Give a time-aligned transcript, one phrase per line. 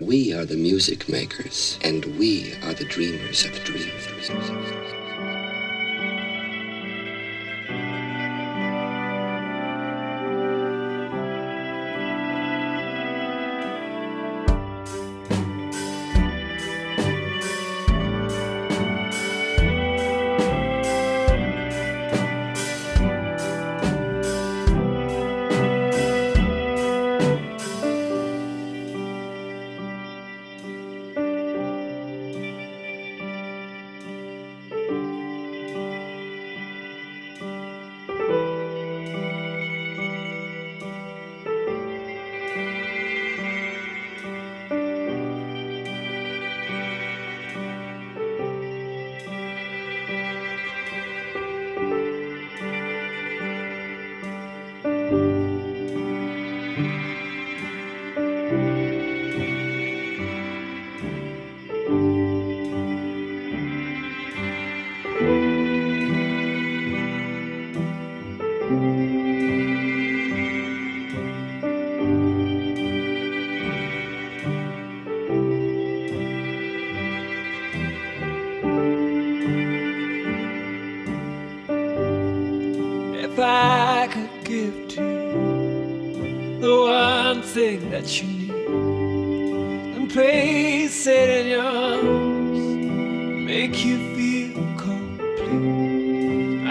[0.00, 4.06] We are the music makers, and we are the dreamers of dreams.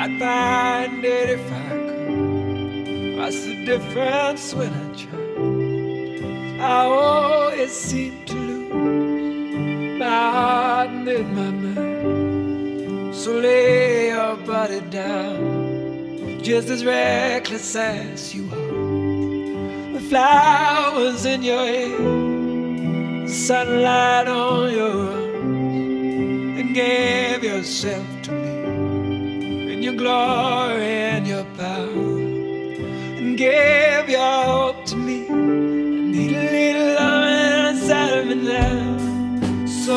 [0.07, 3.17] I'd find it if I could.
[3.17, 5.19] What's the difference when I try?
[6.65, 13.15] I always seem to lose my heart and then my mind.
[13.15, 19.91] So lay your body down just as reckless as you are.
[19.91, 28.16] With flowers in your hair, sunlight on your arms, and give yourself
[29.87, 32.19] your glory and your power,
[33.19, 35.25] and give your hope to me.
[35.29, 39.95] I need a little love inside of me now, so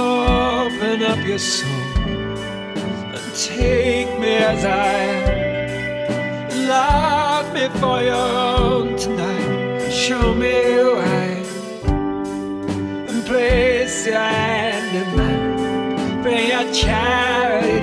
[0.63, 1.69] open up your soul
[3.17, 9.91] and take me as I am love me for your own tonight.
[9.91, 13.09] Show me who I am.
[13.09, 16.23] And place your hand in mine.
[16.23, 17.80] Bring your charity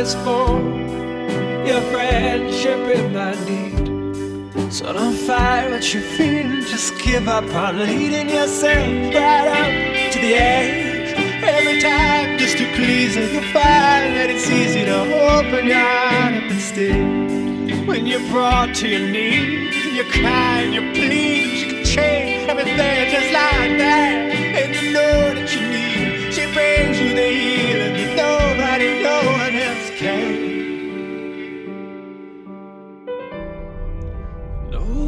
[0.00, 4.72] you always for your friendship in my need.
[4.72, 10.18] So don't fight what you're feeling, just give up on leading yourself right up to
[10.20, 11.12] the edge.
[11.42, 15.00] Every time just to please her, you find that it's easy to
[15.36, 17.84] open your heart up and stay.
[17.84, 23.10] When you're brought to your knees, you cry and you plead, you can change everything
[23.10, 24.30] just like that.
[24.60, 25.69] And you know that you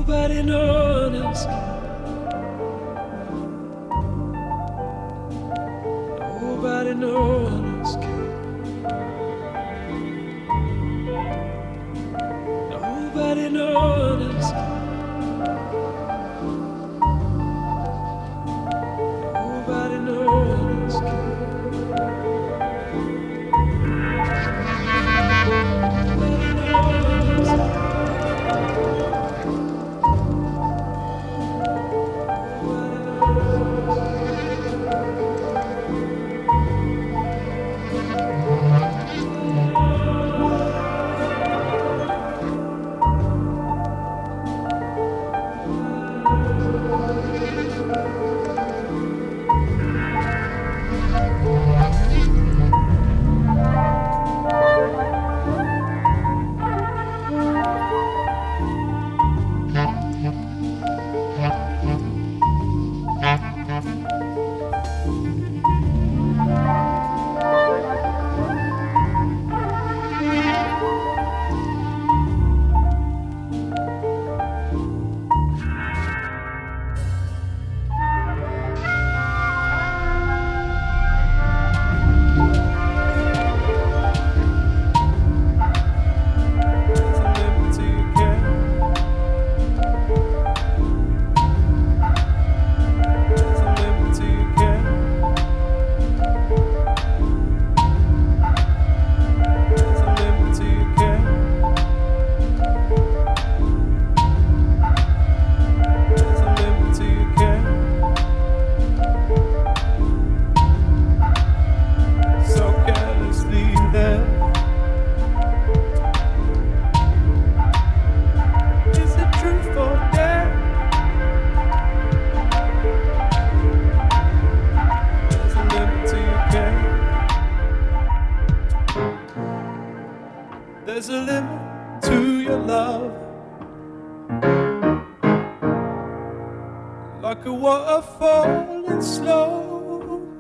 [0.05, 1.72] Nobody, no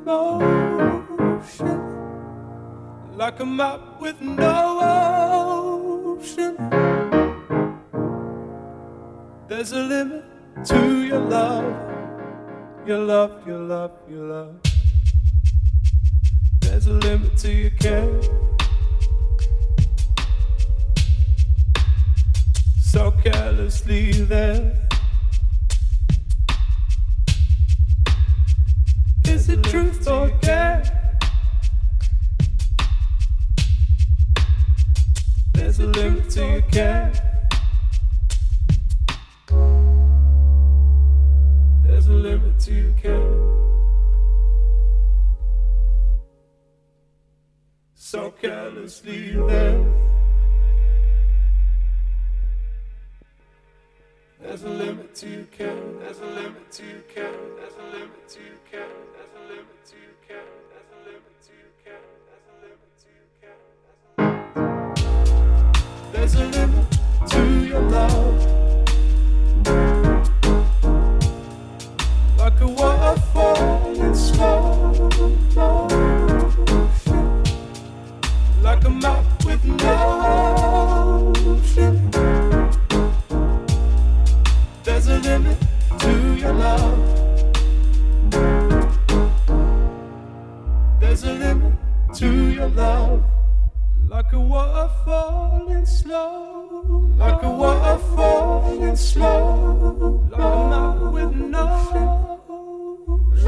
[0.04, 1.78] motion,
[3.16, 4.80] like a map with no
[6.18, 6.56] ocean.
[9.48, 10.24] There's a limit
[10.66, 11.64] to your love,
[12.86, 14.60] your love, your love, your love.
[16.60, 18.20] There's a limit to your care.
[22.80, 24.91] So carelessly there.
[48.12, 49.80] So carelessly there.
[54.38, 55.74] There's a limit to your care.
[55.98, 57.32] There's a limit to your care.
[57.56, 58.86] There's a limit to your care.
[59.16, 60.44] There's a limit to your care.
[60.68, 62.04] There's a limit to your care.
[62.28, 63.08] There's a limit to
[63.40, 63.60] care.
[66.12, 66.88] There's a limit
[67.30, 68.40] to your love.
[72.36, 75.08] Like a waterfall in slow
[75.54, 75.81] motion.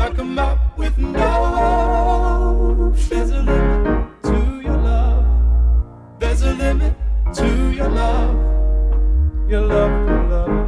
[0.04, 1.33] Like a map with no
[6.64, 6.94] limit
[7.34, 8.34] to your love.
[9.50, 10.63] Your love, your love.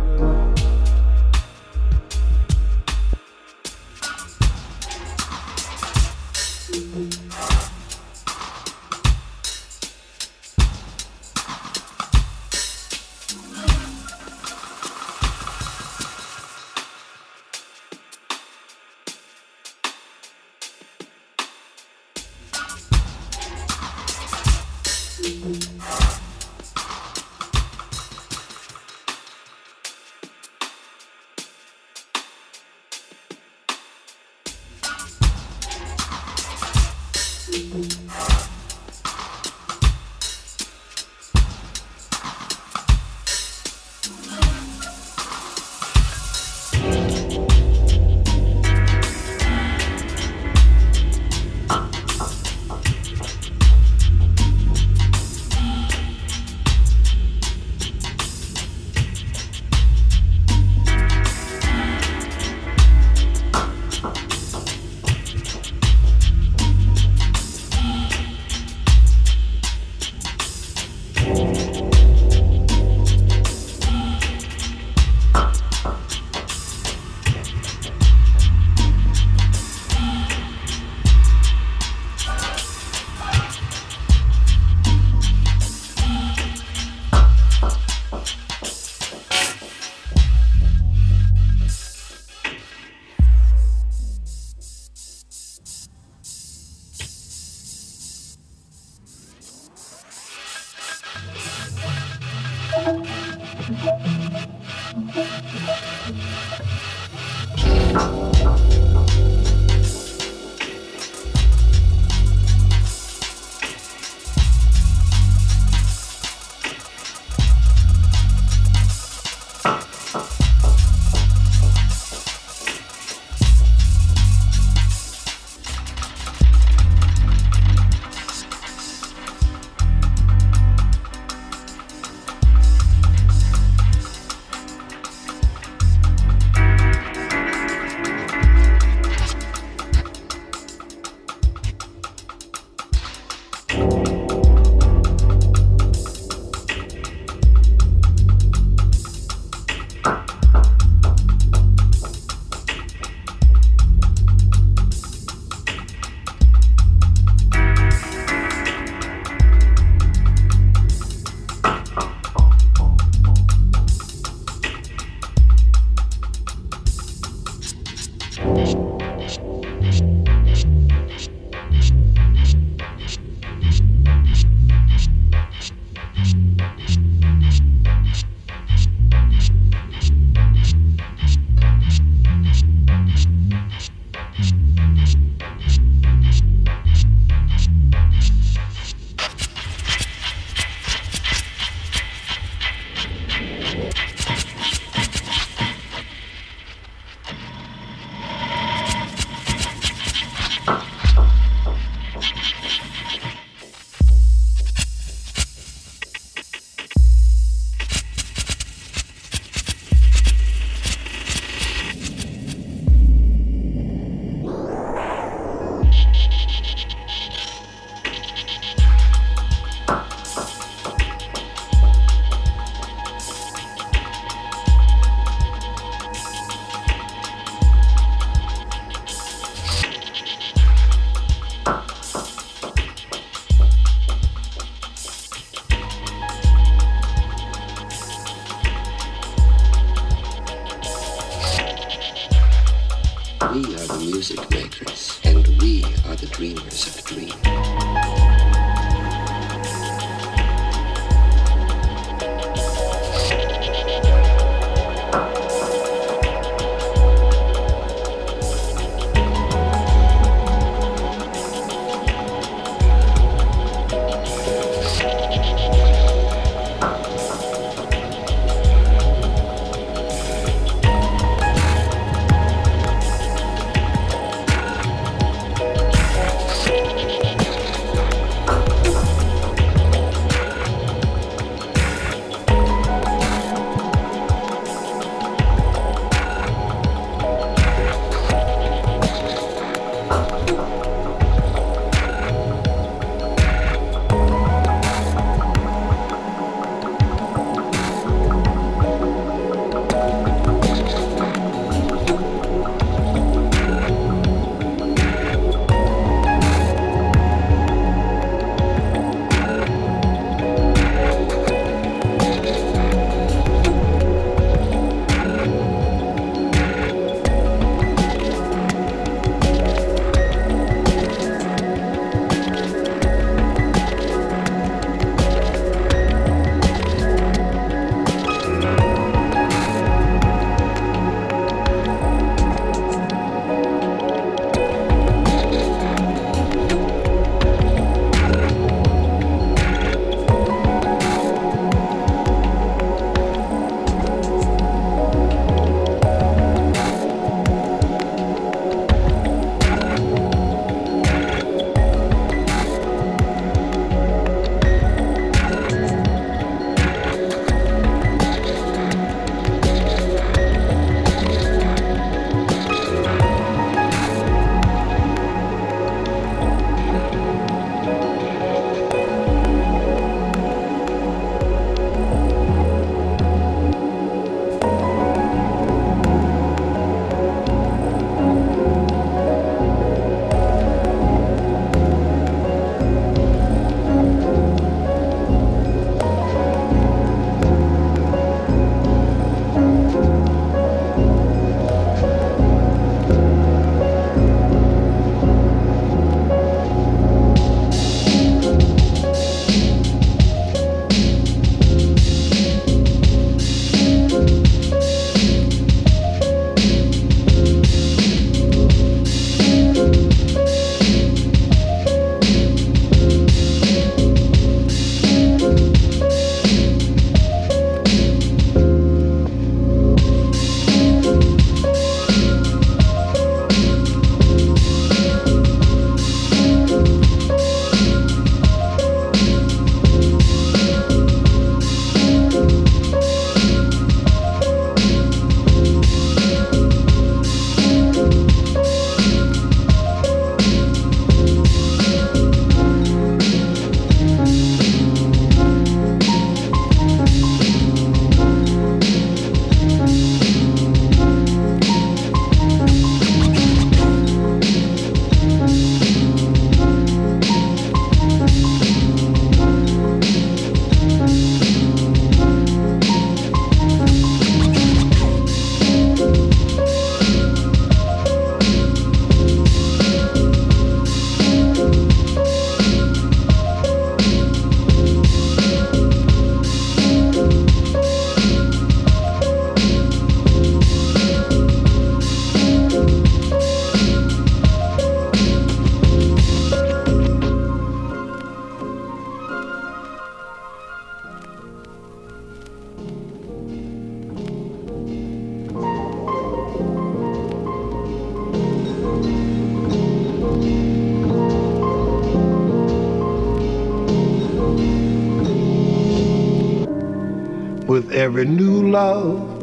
[507.92, 509.42] Every new love.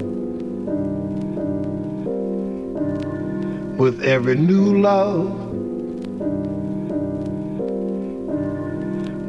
[3.78, 5.32] With every new love.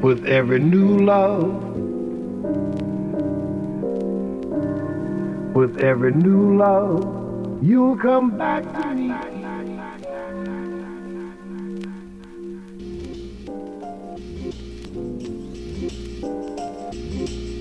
[0.02, 1.64] With every new love.
[5.54, 9.14] With every new love, you'll come back to me.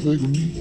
[0.01, 0.52] Take me.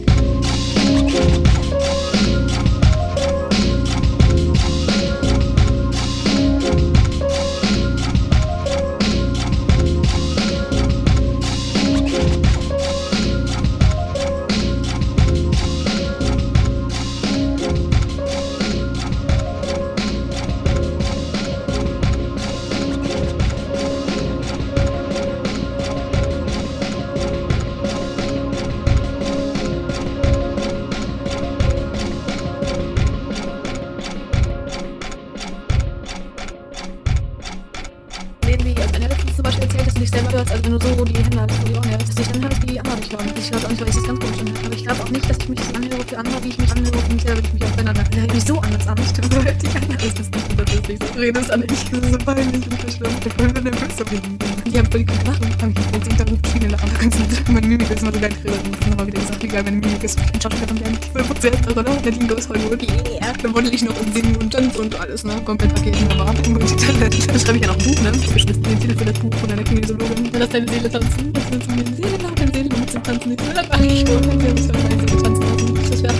[63.42, 65.34] Dann model ich noch und singen und und alles, ne?
[65.44, 65.96] Komplett Paket.
[66.10, 67.28] Aber Multitalent.
[67.28, 68.12] Dann schreibe ich ja noch ein Buch, ne?
[68.14, 70.30] Ich beschließe den Titel für das Buch von einer Kinesiologin.
[70.38, 71.32] Lass deine Seele tanzen.
[71.34, 73.32] Lass deine Seele nach deine Seele mit zum Tanzen.
[73.32, 74.24] Ich will das eigentlich schon.
[74.24, 75.90] Will meine Seele tanzen lassen.
[75.90, 76.14] Das wäre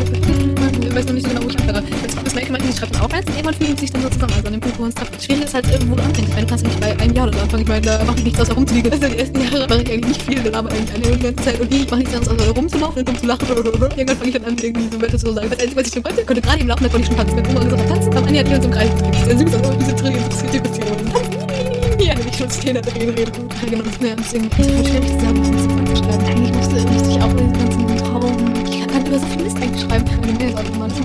[0.83, 1.32] Ich weiß noch nicht
[2.83, 4.33] eins und irgendwann fügen sich dann so zusammen.
[4.33, 5.23] Also an dem Punkt, es trifft.
[5.23, 6.31] Schwierig ist halt irgendwo du anfängst.
[6.31, 7.63] Meine, du kannst ja nicht bei einem Jahr oder anfangen.
[7.63, 8.93] Ich meine, da mache ich nichts außer rumzuliegen.
[8.93, 11.61] Also die ersten Jahre mache ich eigentlich nicht viel, aber eigentlich eine ganze Zeit.
[11.61, 13.49] Und ich mache nichts anderes außer rumzulaufen und rumzulachen.
[13.97, 15.51] Irgendwann fange ich dann an, irgendwie so Wörter zu sagen.
[15.51, 17.37] Das Einzige, was ich schon konnte, konnte gerade im Laufen, da konnte ich schon tanzen.
[17.37, 19.25] Wenn Oma gesagt hat, tanzen, Ende hat jemand so einen Kreis gedreht.
[19.25, 21.43] Sehr süß, also diese Tränen interessiert die Beziehung.
[21.99, 23.49] Ja, ich schon Szene drehen, reden.
[23.65, 24.35] Genau, das ist.
[24.35, 26.27] Ich verstehe mich zusammen, das zu schreiben.
[26.27, 26.62] Eigentlich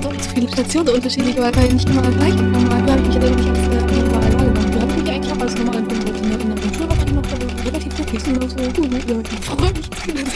[0.01, 2.97] sind so, viele Stationen, unterschiedlich, unterschiedliche, weil ich nicht immer gleich gekommen äh, war.
[2.97, 4.67] Ich habe ich habe es überall wahr gemacht.
[4.73, 8.49] Wie habt ihr eigentlich auch alles normal in der Natur war noch relativ glücklich und
[8.49, 9.89] so, gut, ich freue mich.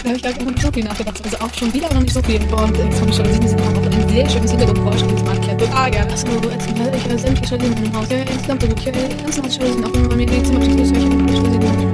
[0.04, 1.22] Da habe ich gar nicht so viel nachgedacht.
[1.24, 2.42] Also auch schon wieder noch nicht so viel.
[2.42, 5.42] Und jetzt habe ich schon gesehen, dass ich auch ein sehr schönes Hintergrundforschung ins Bad
[5.42, 5.62] kehrt.
[5.74, 6.12] Ah, gerne.
[6.12, 8.10] Also, jetzt werde ich habe sämtliche Schalinen in meinem Haus.
[8.10, 8.80] Ja, insgesamt so gut.
[8.80, 10.96] Ich habe insgesamt Schalinen auch immer mir die Zimmer geschlossen.
[10.96, 11.94] Ich habe Schalinen.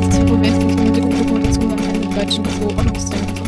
[0.00, 3.39] Das ist das Problem, dass ich mit der Gruppe dazu war, mit deutschen Büro-Ordnungszentren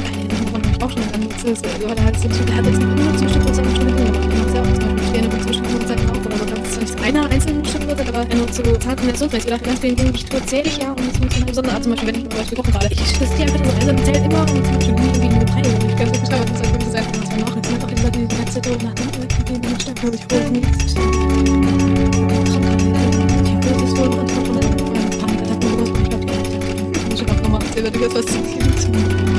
[0.93, 4.21] schon an oder hat es der hat jetzt nur Zuschnitt und seine Stimmen gemacht.
[4.23, 6.45] Er macht ja auch zum Beispiel gerne Zuschnitt und seine Rauch oder so.
[6.45, 9.45] Das ist nicht einer einzelnen Stimmwurzel, aber nur zu zarten Reaktionsrecht.
[9.45, 11.93] Ich dachte, deswegen bin ich erzähle ich ja und das muss man besonders, also zum
[11.93, 12.87] Beispiel, wenn ich mit euch gekocht habe.
[12.91, 15.89] Ich teste einfach so, also erzählt immer und zum Beispiel irgendwie eine Beteiligung.
[15.89, 18.03] Ich kann es nicht aber das ist einfach gesagt, was man auch jetzt einfach die
[18.03, 20.53] Leute, die letzte Tour nach dem Urlaub, die den Stadt, glaube ich, holen.
[20.53, 20.95] Ich
[23.53, 24.29] habe das wohl und
[25.19, 25.93] Panikattacken oder so.
[26.03, 26.27] Ich glaube,
[27.15, 29.32] ich habe nochmal erzählt, dass was zu viel zu tun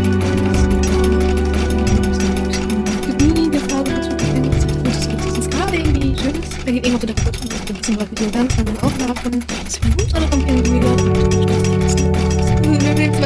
[7.96, 9.32] müssen wir wieder ganz lange Aufnahme von
[9.68, 10.54] 10 Minuten oder von 4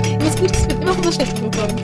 [0.04, 1.76] Ich muss gut, dass wir immer von der Schlechtes bekommen.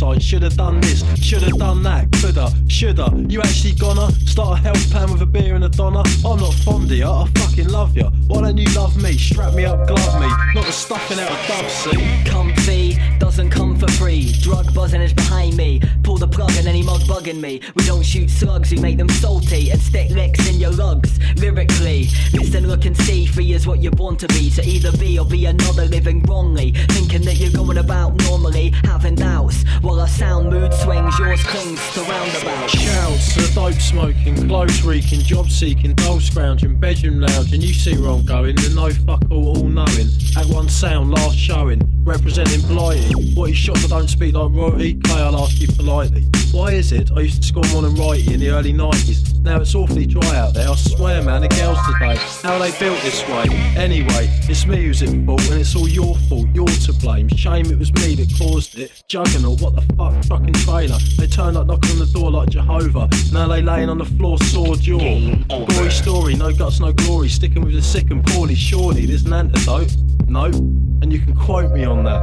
[0.00, 0.22] hindsight.
[0.22, 1.02] Should have done this.
[1.22, 2.08] Should have done that.
[2.12, 2.52] Coulda.
[2.70, 3.12] Shoulda.
[3.28, 6.02] You actually gonna start a health plan with a beer and a donner?
[6.24, 7.22] I'm not fond of ya.
[7.22, 8.10] I fucking love ya.
[8.28, 9.16] Why don't you love me?
[9.18, 10.28] Strap me up, glove me.
[10.54, 12.24] Not the stuffing out of doves, see?
[12.24, 14.32] Comfy doesn't come for free.
[14.40, 15.80] Drug buzzing is behind me.
[16.02, 17.60] Pull the plug and any mug bugging me.
[17.76, 21.18] We don't shoot slugs, we make them salty and stick licks in your lugs.
[21.36, 23.26] Lyrically, listen, look and see.
[23.26, 24.50] Free is what you're born to be.
[24.50, 26.72] So either be or be another living wrongly.
[26.90, 29.64] Thinking that you're going about normally, having doubts.
[29.82, 32.57] While our sound mood swings, yours clings to roundabouts.
[32.66, 37.60] Shouts the dope smoking, clothes reeking, job seeking, dole scrounging, bedroom lounging.
[37.60, 40.08] You see where I'm going, the no fuck all, all knowing.
[40.36, 43.12] At one sound, last showing, representing blighty.
[43.34, 44.96] What is shocked I don't speak like Roy.
[45.04, 46.26] K, I'll ask you politely.
[46.52, 49.38] Why is it I used to score more than righty in the early 90s?
[49.42, 52.76] Now it's awfully dry out there, I swear man, the girls today, how are they
[52.78, 53.46] built this way?
[53.76, 57.28] Anyway, it's me who's at fault and it's all your fault, you're to blame.
[57.28, 59.04] Shame it was me that caused it.
[59.08, 60.98] Juggernaut, what the fuck, fucking trailer.
[61.18, 63.08] They turned up knocking on the door like Jehovah.
[63.32, 64.98] Now they laying on the floor, sore jaw.
[64.98, 67.28] Gory story, no guts, no glory.
[67.28, 69.94] Sticking with the sick and poorly, surely there's an antidote.
[70.26, 70.54] Nope,
[71.02, 72.20] and you can quote me on that.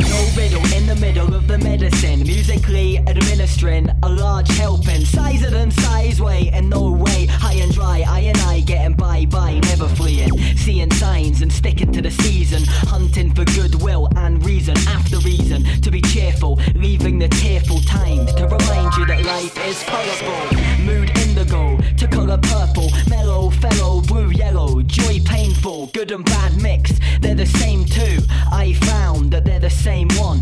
[0.00, 2.22] No riddle in the middle of the medicine.
[2.22, 5.04] Musically administering a large helping.
[5.04, 7.26] Sizer than size way, and no way.
[7.26, 10.36] High and dry, I and I getting by by, never fleeing.
[10.56, 12.62] Seeing signs and sticking to the season.
[12.66, 15.64] Hunting for goodwill and reason after reason.
[15.82, 18.34] To be cheerful, leaving the tearful times.
[18.34, 20.84] To remind you that life is colourful.
[20.84, 22.90] Mood indigo to colour purple.
[23.08, 24.82] Mellow, fellow, blue, yellow.
[24.82, 25.20] Joy
[25.62, 28.18] good and bad mixed, they're the same too.
[28.50, 30.40] I found that they're the same one.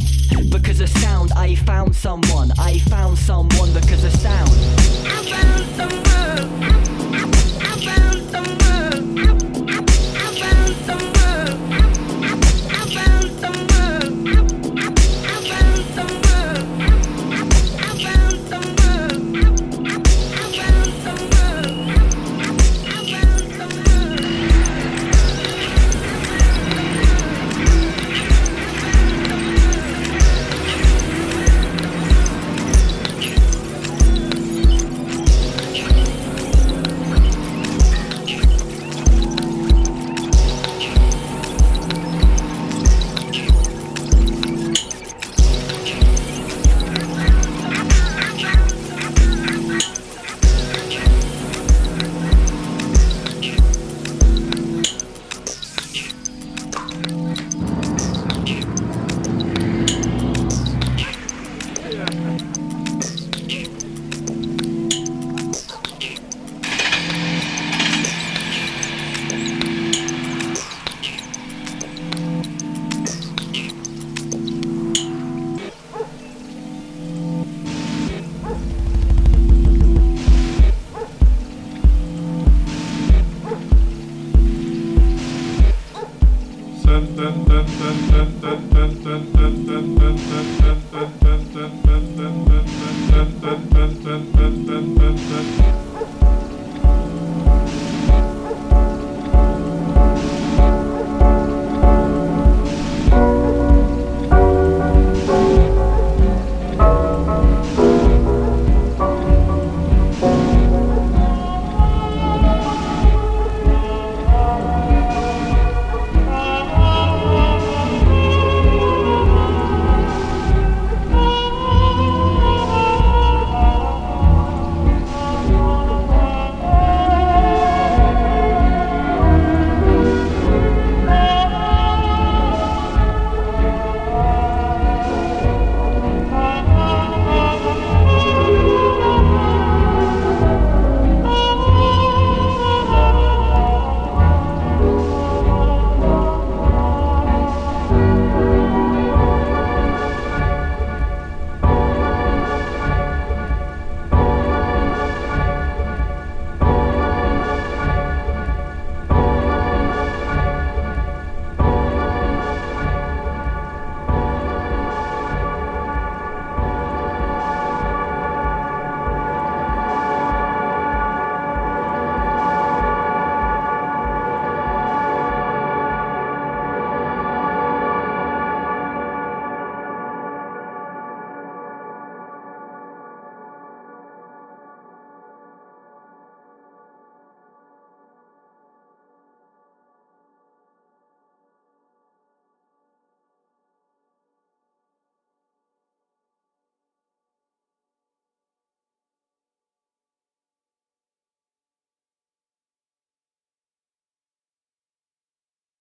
[0.50, 2.52] Because of sound, I found someone.
[2.58, 4.50] I found someone because of sound.
[5.04, 6.09] I found someone.